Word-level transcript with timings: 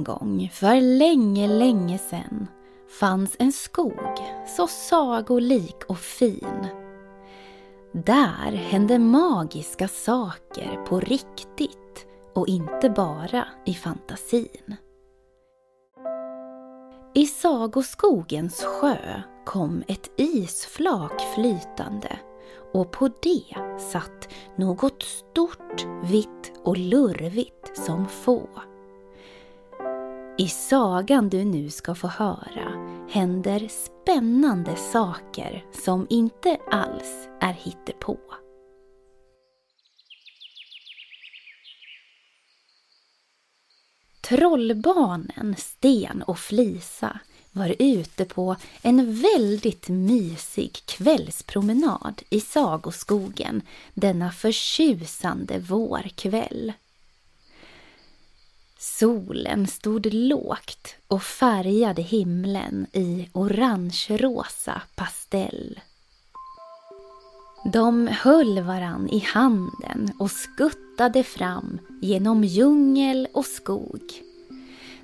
En 0.00 0.04
gång, 0.04 0.50
för 0.52 0.80
länge, 0.80 1.48
länge 1.48 1.98
sedan 1.98 2.46
fanns 3.00 3.36
en 3.38 3.52
skog 3.52 4.18
så 4.56 4.66
sagolik 4.66 5.76
och 5.88 5.98
fin. 5.98 6.66
Där 7.92 8.52
hände 8.52 8.98
magiska 8.98 9.88
saker 9.88 10.84
på 10.86 11.00
riktigt 11.00 12.06
och 12.34 12.48
inte 12.48 12.90
bara 12.90 13.48
i 13.66 13.74
fantasin. 13.74 14.76
I 17.14 17.26
sagoskogens 17.26 18.64
sjö 18.64 19.22
kom 19.46 19.82
ett 19.88 20.10
isflak 20.16 21.20
flytande 21.34 22.18
och 22.72 22.92
på 22.92 23.08
det 23.22 23.80
satt 23.92 24.28
något 24.56 25.02
stort, 25.02 25.86
vitt 26.04 26.52
och 26.64 26.76
lurvigt 26.76 27.76
som 27.76 28.08
få. 28.08 28.48
I 30.40 30.48
sagan 30.48 31.28
du 31.28 31.44
nu 31.44 31.70
ska 31.70 31.94
få 31.94 32.06
höra 32.06 32.72
händer 33.10 33.68
spännande 33.68 34.76
saker 34.76 35.64
som 35.84 36.06
inte 36.10 36.58
alls 36.70 37.28
är 37.40 37.52
hittepå. 37.52 38.18
Trollbarnen 44.20 45.54
Sten 45.58 46.22
och 46.22 46.38
Flisa 46.38 47.20
var 47.52 47.76
ute 47.78 48.24
på 48.24 48.56
en 48.82 49.14
väldigt 49.14 49.88
mysig 49.88 50.72
kvällspromenad 50.86 52.22
i 52.30 52.40
sagoskogen 52.40 53.62
denna 53.94 54.32
förtjusande 54.32 55.58
vårkväll. 55.58 56.72
Solen 58.82 59.66
stod 59.66 60.14
lågt 60.14 60.96
och 61.08 61.22
färgade 61.22 62.02
himlen 62.02 62.86
i 62.92 63.28
orange-rosa 63.32 64.82
pastell. 64.96 65.80
De 67.72 68.06
höll 68.06 68.60
varann 68.60 69.08
i 69.08 69.18
handen 69.18 70.12
och 70.18 70.30
skuttade 70.30 71.24
fram 71.24 71.78
genom 72.02 72.44
djungel 72.44 73.28
och 73.34 73.46
skog. 73.46 74.02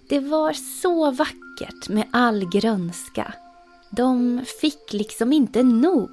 Det 0.08 0.20
var 0.20 0.52
så 0.52 1.10
vackert 1.10 1.88
med 1.88 2.08
all 2.12 2.50
grönska. 2.50 3.34
De 3.90 4.44
fick 4.60 4.92
liksom 4.92 5.32
inte 5.32 5.62
nog. 5.62 6.10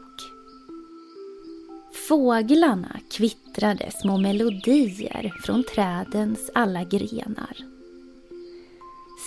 Fåglarna 2.08 3.00
kvittrade 3.12 3.92
små 3.92 4.18
melodier 4.18 5.34
från 5.44 5.64
trädens 5.64 6.52
alla 6.54 6.84
grenar. 6.84 7.58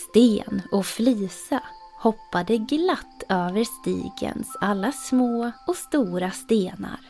Sten 0.09 0.63
och 0.73 0.87
Flisa 0.87 1.63
hoppade 1.99 2.57
glatt 2.59 3.23
över 3.29 3.65
stigens 3.65 4.57
alla 4.61 4.93
små 4.93 5.53
och 5.67 5.77
stora 5.77 6.31
stenar. 6.31 7.01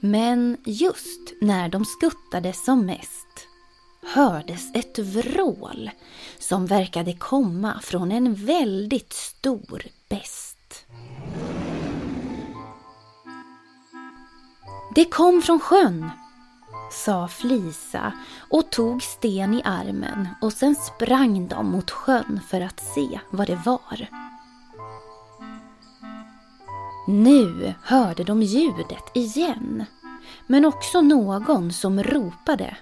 Men 0.00 0.56
just 0.64 1.32
när 1.40 1.68
de 1.68 1.84
skuttade 1.84 2.52
som 2.52 2.86
mest 2.86 3.46
hördes 4.02 4.74
ett 4.74 4.98
vrål 4.98 5.90
som 6.38 6.66
verkade 6.66 7.12
komma 7.12 7.80
från 7.82 8.12
en 8.12 8.34
väldigt 8.34 9.12
stor 9.12 9.82
bäst. 10.08 10.49
Det 14.94 15.04
kom 15.04 15.42
från 15.42 15.60
sjön, 15.60 16.10
sa 16.90 17.28
Flisa 17.28 18.12
och 18.50 18.70
tog 18.70 19.02
Sten 19.02 19.54
i 19.54 19.62
armen 19.64 20.28
och 20.40 20.52
sen 20.52 20.74
sprang 20.74 21.48
de 21.48 21.70
mot 21.70 21.90
sjön 21.90 22.40
för 22.48 22.60
att 22.60 22.80
se 22.94 23.20
vad 23.30 23.46
det 23.46 23.60
var. 23.64 24.08
Nu 27.08 27.74
hörde 27.82 28.24
de 28.24 28.42
ljudet 28.42 29.04
igen, 29.14 29.84
men 30.46 30.64
också 30.64 31.00
någon 31.00 31.72
som 31.72 32.02
ropade. 32.02 32.76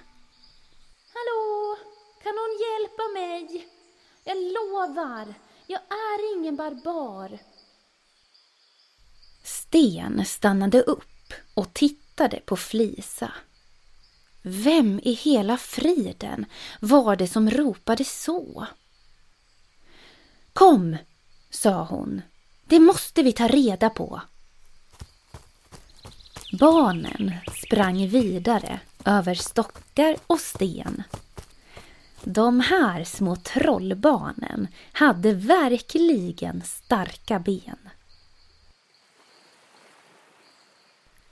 Hallå, 1.13 1.77
kan 2.23 2.35
någon 2.35 2.57
hjälpa 2.59 3.03
mig? 3.13 3.67
Jag 4.23 4.37
lovar, 4.37 5.33
jag 5.67 5.81
är 5.81 6.37
ingen 6.37 6.55
barbar. 6.55 7.39
Sten 9.43 10.25
stannade 10.25 10.81
upp 10.81 11.18
och 11.53 11.73
tittade 11.73 12.39
på 12.45 12.57
Flisa. 12.57 13.31
Vem 14.41 14.99
i 15.03 15.13
hela 15.13 15.57
friden 15.57 16.45
var 16.79 17.15
det 17.15 17.27
som 17.27 17.49
ropade 17.49 18.05
så? 18.05 18.67
Kom, 20.53 20.97
sa 21.49 21.83
hon. 21.83 22.21
Det 22.67 22.79
måste 22.79 23.23
vi 23.23 23.31
ta 23.31 23.47
reda 23.47 23.89
på. 23.89 24.21
Barnen 26.59 27.33
sprang 27.63 28.07
vidare 28.07 28.79
över 29.05 29.35
stockar 29.35 30.17
och 30.27 30.39
sten. 30.39 31.03
De 32.23 32.59
här 32.59 33.03
små 33.03 33.35
trollbarnen 33.35 34.67
hade 34.91 35.33
verkligen 35.33 36.61
starka 36.65 37.39
ben. 37.39 37.89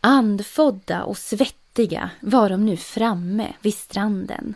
Andfådda 0.02 1.04
och 1.04 1.18
svettiga 1.18 2.10
var 2.22 2.50
de 2.50 2.66
nu 2.66 2.78
framme 2.78 3.54
vid 3.62 3.74
stranden. 3.74 4.56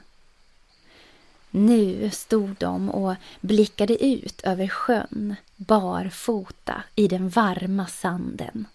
Nu 1.52 2.10
stod 2.10 2.56
de 2.60 2.90
och 2.90 3.16
blickade 3.42 4.06
ut 4.06 4.42
över 4.42 4.68
sjön 4.68 5.36
barfota 5.56 6.84
i 6.96 7.08
den 7.08 7.30
varma 7.30 7.88
sanden. 7.88 8.68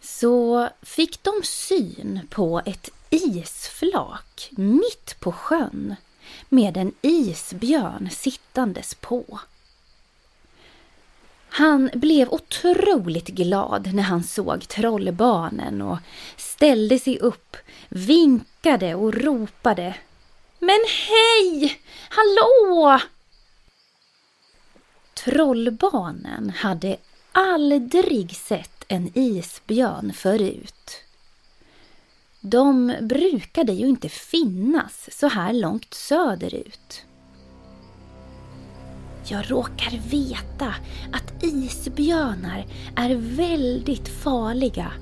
Så 0.00 0.68
fick 0.82 1.22
de 1.22 1.32
syn 1.44 2.20
på 2.30 2.62
ett 2.66 2.90
isflak 3.10 4.50
mitt 4.50 5.16
på 5.20 5.32
sjön 5.32 5.96
med 6.48 6.76
en 6.76 6.92
isbjörn 7.02 8.10
sittandes 8.10 8.94
på. 8.94 9.40
Han 11.54 11.90
blev 11.94 12.28
otroligt 12.28 13.28
glad 13.28 13.94
när 13.94 14.02
han 14.02 14.24
såg 14.24 14.68
trollbarnen 14.68 15.82
och 15.82 15.98
ställde 16.36 16.98
sig 16.98 17.18
upp, 17.18 17.56
vinkade 17.88 18.94
och 18.94 19.14
ropade 19.14 19.94
Men 20.58 20.78
hej! 21.08 21.80
Hallå! 22.08 23.00
Trollbarnen 25.14 26.50
hade 26.50 26.96
aldrig 27.32 28.36
sett 28.36 28.84
en 28.88 29.10
isbjörn 29.14 30.12
förut. 30.12 31.00
De 32.40 32.94
brukade 33.00 33.72
ju 33.72 33.86
inte 33.86 34.08
finnas 34.08 35.08
så 35.18 35.28
här 35.28 35.52
långt 35.52 35.94
söderut. 35.94 37.04
Jag 39.24 39.50
råkar 39.50 39.98
veta 40.08 40.74
att 41.12 41.44
isbjörnar 41.44 42.66
är 42.96 43.14
väldigt 43.14 44.08
farliga, 44.08 44.92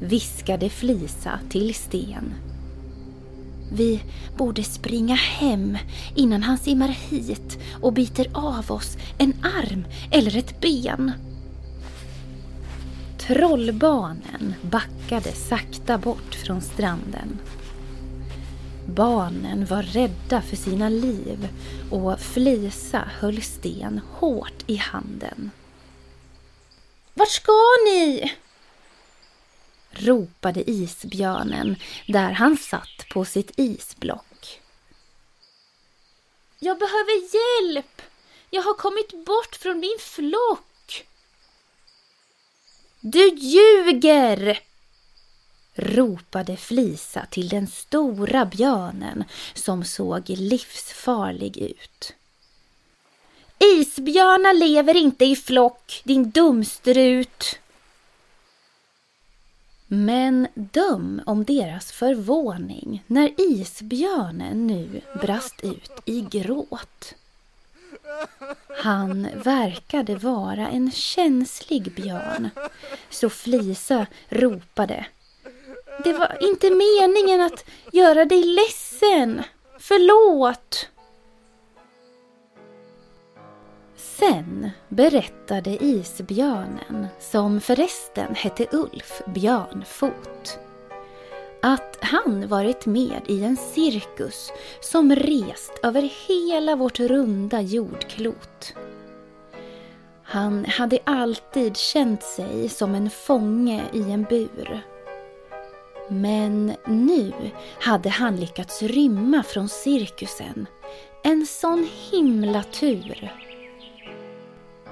viskade 0.00 0.70
Flisa 0.70 1.40
till 1.50 1.74
Sten. 1.74 2.34
Vi 3.72 4.02
borde 4.36 4.62
springa 4.62 5.14
hem 5.14 5.78
innan 6.14 6.42
han 6.42 6.58
simmar 6.58 6.88
hit 6.88 7.58
och 7.80 7.92
biter 7.92 8.26
av 8.32 8.72
oss 8.72 8.96
en 9.18 9.34
arm 9.42 9.84
eller 10.10 10.36
ett 10.36 10.60
ben. 10.60 11.12
Trollbarnen 13.18 14.54
backade 14.62 15.32
sakta 15.32 15.98
bort 15.98 16.34
från 16.34 16.60
stranden. 16.60 17.38
Barnen 18.88 19.66
var 19.66 19.82
rädda 19.82 20.42
för 20.42 20.56
sina 20.56 20.88
liv 20.88 21.48
och 21.90 22.20
Flisa 22.20 23.10
höll 23.20 23.42
Sten 23.42 24.00
hårt 24.12 24.64
i 24.66 24.76
handen. 24.76 25.50
Vart 27.14 27.28
ska 27.28 27.52
ni? 27.84 28.32
ropade 29.90 30.70
isbjörnen 30.70 31.76
där 32.06 32.30
han 32.30 32.56
satt 32.56 33.08
på 33.10 33.24
sitt 33.24 33.58
isblock. 33.58 34.60
Jag 36.58 36.78
behöver 36.78 37.34
hjälp! 37.34 38.02
Jag 38.50 38.62
har 38.62 38.74
kommit 38.74 39.24
bort 39.26 39.56
från 39.56 39.80
min 39.80 39.98
flock. 40.00 41.06
Du 43.00 43.28
ljuger! 43.28 44.67
Ropade 45.78 46.56
Flisa 46.56 47.26
till 47.30 47.48
den 47.48 47.66
stora 47.66 48.44
björnen 48.44 49.24
som 49.54 49.84
såg 49.84 50.28
livsfarlig 50.28 51.56
ut. 51.56 52.14
Isbjörnar 53.58 54.54
lever 54.54 54.96
inte 54.96 55.24
i 55.24 55.36
flock, 55.36 56.02
din 56.04 56.30
dumstrut! 56.30 57.58
Men 59.86 60.48
döm 60.54 61.22
om 61.26 61.44
deras 61.44 61.92
förvåning 61.92 63.04
när 63.06 63.40
isbjörnen 63.40 64.66
nu 64.66 65.00
brast 65.20 65.60
ut 65.62 65.90
i 66.04 66.20
gråt. 66.20 67.14
Han 68.82 69.28
verkade 69.34 70.16
vara 70.16 70.68
en 70.68 70.90
känslig 70.90 71.94
björn, 71.94 72.50
så 73.10 73.30
Flisa 73.30 74.06
ropade. 74.28 75.06
Det 76.04 76.12
var 76.12 76.36
inte 76.40 76.70
meningen 76.70 77.40
att 77.40 77.64
göra 77.92 78.24
dig 78.24 78.44
ledsen. 78.44 79.42
Förlåt! 79.78 80.88
Sen 83.96 84.70
berättade 84.88 85.84
isbjörnen, 85.84 87.06
som 87.18 87.60
förresten 87.60 88.34
hette 88.34 88.66
Ulf 88.72 89.22
Björnfot, 89.26 90.58
att 91.62 91.98
han 92.00 92.48
varit 92.48 92.86
med 92.86 93.20
i 93.26 93.44
en 93.44 93.56
cirkus 93.56 94.52
som 94.80 95.14
rest 95.14 95.72
över 95.82 96.10
hela 96.28 96.76
vårt 96.76 97.00
runda 97.00 97.60
jordklot. 97.60 98.74
Han 100.22 100.64
hade 100.64 100.98
alltid 101.04 101.76
känt 101.76 102.22
sig 102.22 102.68
som 102.68 102.94
en 102.94 103.10
fånge 103.10 103.84
i 103.92 104.10
en 104.10 104.22
bur. 104.22 104.82
Men 106.08 106.72
nu 106.86 107.32
hade 107.80 108.08
han 108.08 108.36
lyckats 108.36 108.82
rymma 108.82 109.42
från 109.42 109.68
cirkusen. 109.68 110.66
En 111.24 111.46
sån 111.46 111.88
himla 112.10 112.62
tur! 112.62 113.32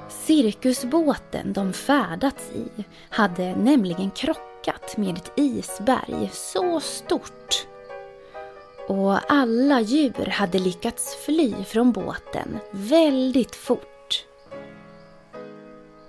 Cirkusbåten 0.08 1.52
de 1.52 1.72
färdats 1.72 2.50
i 2.50 2.84
hade 3.08 3.56
nämligen 3.56 4.10
krockat 4.10 4.96
med 4.96 5.16
ett 5.16 5.32
isberg 5.36 6.30
så 6.32 6.80
stort. 6.80 7.66
Och 8.88 9.32
alla 9.32 9.80
djur 9.80 10.26
hade 10.26 10.58
lyckats 10.58 11.16
fly 11.26 11.54
från 11.64 11.92
båten 11.92 12.58
väldigt 12.70 13.56
fort. 13.56 13.95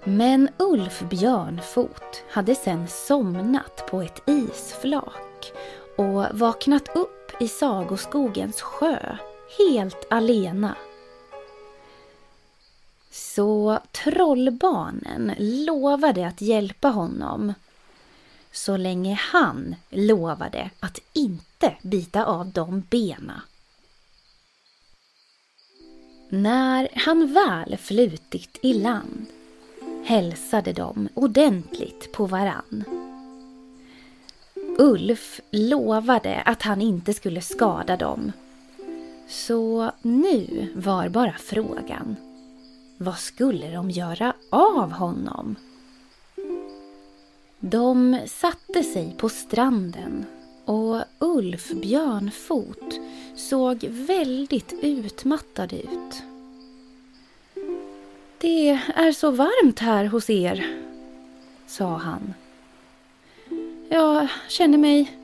Men 0.07 0.50
Ulf 0.57 1.01
Björnfot 1.09 2.24
hade 2.30 2.56
sen 2.56 2.88
somnat 2.88 3.86
på 3.89 4.01
ett 4.01 4.21
isflak 4.25 5.51
och 5.98 6.25
vaknat 6.31 6.95
upp 6.95 7.42
i 7.42 7.48
Sagoskogens 7.48 8.62
sjö 8.62 9.18
helt 9.57 10.07
alena 10.09 10.75
så 13.12 13.80
trollbarnen 13.92 15.33
lovade 15.39 16.27
att 16.27 16.42
hjälpa 16.42 16.88
honom 16.88 17.53
så 18.51 18.77
länge 18.77 19.13
han 19.13 19.75
lovade 19.89 20.69
att 20.80 21.00
inte 21.13 21.75
bita 21.81 22.25
av 22.25 22.51
de 22.51 22.83
bena. 22.89 23.42
När 26.30 26.89
han 26.94 27.33
väl 27.33 27.77
flutit 27.77 28.60
i 28.62 28.74
land 28.74 29.27
hälsade 30.07 30.74
de 30.74 31.09
ordentligt 31.13 32.12
på 32.12 32.25
varann. 32.25 32.83
Ulf 34.77 35.42
lovade 35.51 36.42
att 36.42 36.62
han 36.62 36.81
inte 36.81 37.13
skulle 37.13 37.42
skada 37.42 37.98
dem. 37.98 38.31
Så 39.27 39.92
nu 40.01 40.68
var 40.75 41.09
bara 41.09 41.33
frågan 41.33 42.15
vad 42.98 43.18
skulle 43.18 43.71
de 43.71 43.92
göra 43.92 44.33
av 44.51 44.92
honom? 44.92 45.56
De 47.60 48.19
satte 48.27 48.83
sig 48.83 49.15
på 49.18 49.30
stranden 49.30 50.25
och 50.65 51.01
Ulf 51.19 51.71
Björnfot 51.81 53.00
såg 53.36 53.83
väldigt 53.89 54.74
utmattad 54.81 55.74
ut. 55.74 56.24
Det 58.39 58.69
är 58.95 59.12
så 59.12 59.31
varmt 59.31 59.80
här 59.80 60.06
hos 60.06 60.30
er, 60.30 60.84
sa 61.68 61.98
han. 61.98 62.34
Jag 63.89 64.28
känner 64.48 64.78
mig 64.78 65.18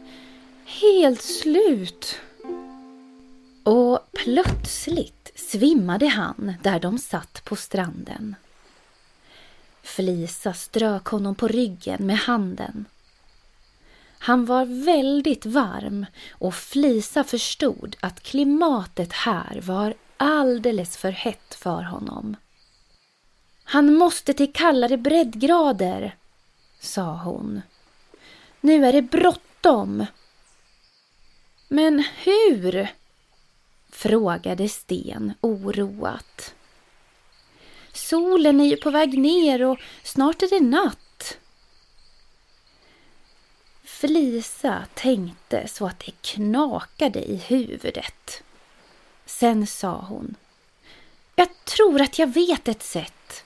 helt 0.66 1.22
slut. 1.22 2.20
Och 3.64 4.00
plötsligt 4.12 5.32
svimmade 5.36 6.08
han 6.08 6.54
där 6.64 6.80
de 6.80 6.98
satt 6.98 7.42
på 7.46 7.56
stranden. 7.56 8.36
Flisa 9.82 10.54
strök 10.54 11.06
honom 11.06 11.36
på 11.36 11.48
ryggen 11.48 12.08
med 12.08 12.18
handen. 12.18 12.86
Han 14.20 14.46
var 14.46 14.86
väldigt 14.86 15.46
varm 15.46 16.06
och 16.32 16.56
Flisa 16.56 17.24
förstod 17.24 17.96
att 18.00 18.24
klimatet 18.24 19.14
här 19.14 19.62
var 19.64 19.94
alldeles 20.18 20.98
för 20.98 21.12
hett 21.12 21.56
för 21.56 21.84
honom. 21.84 22.36
Han 23.64 23.94
måste 23.94 24.34
till 24.34 24.54
kallare 24.54 24.98
breddgrader, 24.98 26.16
sa 26.80 27.16
hon. 27.16 27.62
Nu 28.62 28.86
är 28.86 28.94
det 28.94 29.02
bråttom. 29.02 30.06
Men 31.68 32.04
hur? 32.18 32.88
frågade 33.90 34.70
Sten 34.70 35.34
oroat. 35.42 36.54
Solen 37.94 38.62
är 38.62 38.66
ju 38.66 38.78
på 38.78 38.90
väg 38.90 39.20
ner 39.20 39.66
och 39.66 39.80
snart 40.04 40.42
är 40.42 40.50
det 40.50 40.60
natt. 40.60 41.38
Felisa 43.84 44.86
tänkte 44.94 45.68
så 45.68 45.88
att 45.88 46.00
det 46.00 46.22
knakade 46.22 47.20
i 47.20 47.36
huvudet. 47.36 48.44
Sen 49.26 49.68
sa 49.68 50.06
hon. 50.10 50.36
Jag 51.36 51.66
tror 51.66 52.02
att 52.02 52.20
jag 52.20 52.28
vet 52.28 52.68
ett 52.68 52.84
sätt. 52.84 53.44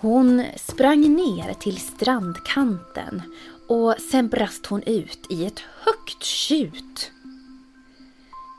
Hon 0.00 0.44
sprang 0.56 1.00
ner 1.00 1.54
till 1.54 1.76
strandkanten 1.80 3.22
och 3.68 3.94
sen 4.10 4.28
brast 4.28 4.66
hon 4.66 4.82
ut 4.82 5.26
i 5.30 5.46
ett 5.46 5.60
högt 5.80 6.22
tjut. 6.22 7.10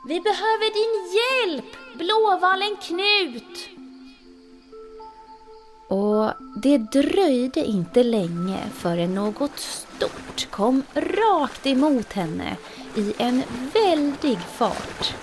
Vi 0.08 0.20
behöver 0.20 0.74
din 0.74 1.16
hjälp, 1.16 1.76
Blåvallen 1.98 2.76
Knut! 2.76 3.68
Och 5.88 6.32
det 6.62 6.78
dröjde 6.78 7.64
inte 7.64 8.02
länge 8.02 8.58
förrän 8.74 9.14
något 9.14 9.58
stort 9.58 10.50
kom 10.50 10.82
rakt 10.94 11.66
emot 11.66 12.12
henne 12.12 12.56
i 12.96 13.14
en 13.18 13.42
väldig 13.74 14.38
fart. 14.38 15.14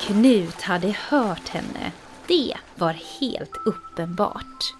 Knut 0.00 0.62
hade 0.62 0.96
hört 1.08 1.48
henne. 1.48 1.92
Det 2.26 2.54
var 2.74 2.92
helt 2.92 3.56
uppenbart. 3.64 4.74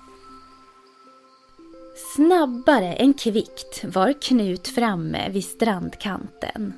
Snabbare 1.96 2.92
än 2.92 3.14
kvickt 3.14 3.84
var 3.84 4.12
Knut 4.12 4.68
framme 4.68 5.30
vid 5.30 5.44
strandkanten. 5.44 6.72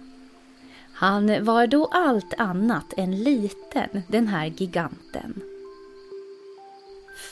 Han 0.92 1.44
var 1.44 1.66
då 1.66 1.86
allt 1.86 2.34
annat 2.38 2.94
än 2.96 3.22
liten, 3.22 4.02
den 4.08 4.28
här 4.28 4.46
giganten. 4.46 5.40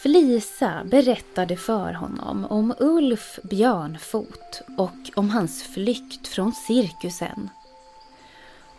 Flisa 0.02 0.84
berättade 0.84 1.56
för 1.56 1.92
honom 1.92 2.44
om 2.44 2.74
Ulf 2.78 3.38
Björnfot 3.42 4.62
och 4.78 5.10
om 5.14 5.30
hans 5.30 5.62
flykt 5.62 6.28
från 6.28 6.52
cirkusen. 6.52 7.50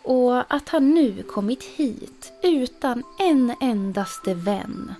Och 0.02 0.54
att 0.54 0.68
han 0.68 0.94
nu 0.94 1.22
kommit 1.22 1.62
hit 1.62 2.32
utan 2.42 3.02
en 3.18 3.54
endaste 3.60 4.34
vän. 4.34 4.94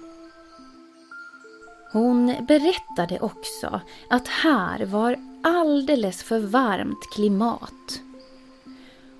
Hon 1.92 2.34
berättade 2.48 3.20
också 3.20 3.80
att 4.10 4.28
här 4.28 4.86
var 4.86 5.16
alldeles 5.42 6.22
för 6.22 6.38
varmt 6.40 7.10
klimat 7.14 8.00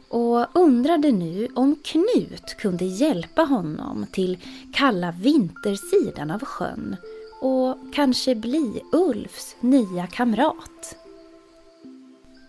och 0.09 0.57
undrade 0.57 1.13
nu 1.13 1.49
om 1.55 1.77
Knut 1.85 2.57
kunde 2.59 2.85
hjälpa 2.85 3.43
honom 3.43 4.07
till 4.13 4.39
kalla 4.73 5.11
vintersidan 5.13 6.31
av 6.31 6.45
sjön 6.45 6.97
och 7.41 7.79
kanske 7.95 8.35
bli 8.35 8.83
Ulfs 8.93 9.57
nya 9.61 10.07
kamrat. 10.07 10.97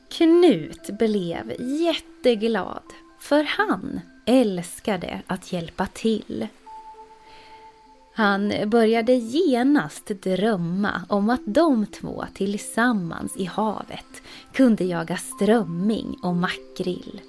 Knut 0.10 0.90
blev 1.00 1.54
jätteglad 1.60 2.84
för 3.20 3.44
han 3.44 4.02
älskade 4.26 5.22
att 5.28 5.54
hjälpa 5.54 5.86
till. 5.86 6.48
Han 8.20 8.54
började 8.66 9.14
genast 9.14 10.06
drömma 10.08 11.02
om 11.10 11.30
att 11.30 11.42
de 11.46 11.86
två 11.86 12.26
tillsammans 12.34 13.38
i 13.38 13.46
havet 13.46 14.22
kunde 14.54 14.84
jaga 14.84 15.18
strömming 15.18 16.18
och 16.24 16.36
makrill. 16.36 17.22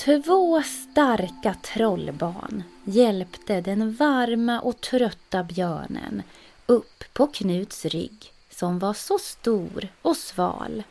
Två 0.00 0.62
starka 0.62 1.54
trollbarn 1.54 2.62
hjälpte 2.84 3.60
den 3.60 3.94
varma 3.94 4.60
och 4.60 4.80
trötta 4.80 5.44
björnen 5.44 6.22
upp 6.66 7.04
på 7.12 7.26
Knuts 7.26 7.84
rygg 7.84 8.32
som 8.50 8.78
var 8.78 8.94
så 8.94 9.18
stor 9.18 9.88
och 10.02 10.16
sval. 10.16 10.82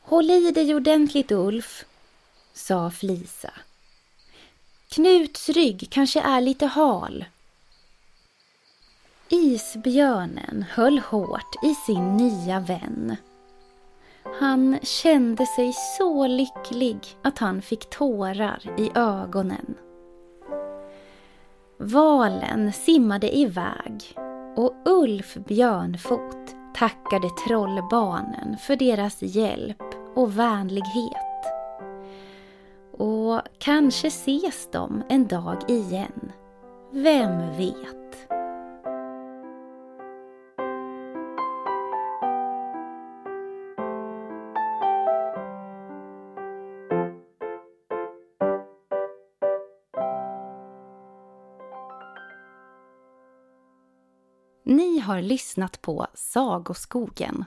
Håll 0.00 0.30
i 0.30 0.50
dig 0.50 0.74
ordentligt 0.74 1.32
Ulf, 1.32 1.84
sa 2.52 2.90
Flisa. 2.90 3.50
Knuts 4.94 5.48
rygg 5.48 5.86
kanske 5.90 6.20
är 6.20 6.40
lite 6.40 6.66
hal. 6.66 7.24
Isbjörnen 9.28 10.64
höll 10.70 10.98
hårt 10.98 11.64
i 11.64 11.74
sin 11.74 12.16
nya 12.16 12.60
vän. 12.60 13.16
Han 14.40 14.78
kände 14.82 15.46
sig 15.46 15.72
så 15.98 16.26
lycklig 16.26 16.98
att 17.22 17.38
han 17.38 17.62
fick 17.62 17.90
tårar 17.90 18.74
i 18.78 18.90
ögonen. 18.94 19.74
Valen 21.78 22.72
simmade 22.72 23.36
iväg 23.36 24.16
och 24.56 24.74
Ulf 24.84 25.34
Björnfot 25.34 26.54
tackade 26.74 27.28
trollbarnen 27.46 28.56
för 28.58 28.76
deras 28.76 29.22
hjälp 29.22 29.82
och 30.14 30.38
vänlighet. 30.38 31.23
Och 32.98 33.40
kanske 33.58 34.06
ses 34.06 34.68
de 34.72 35.02
en 35.08 35.28
dag 35.28 35.56
igen. 35.68 36.32
Vem 36.92 37.56
vet? 37.56 37.94
Ni 54.64 54.98
har 54.98 55.22
lyssnat 55.22 55.82
på 55.82 56.06
Sagoskogen. 56.14 57.44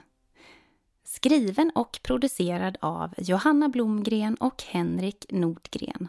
Skriven 1.18 1.70
och 1.74 2.00
producerad 2.02 2.76
av 2.80 3.14
Johanna 3.18 3.68
Blomgren 3.68 4.34
och 4.34 4.62
Henrik 4.62 5.26
Nordgren. 5.30 6.08